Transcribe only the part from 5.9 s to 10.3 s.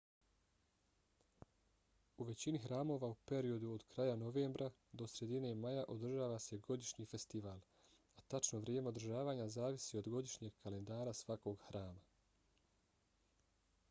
održava se godišnji festival a tačno vrijeme održavanja zavisi od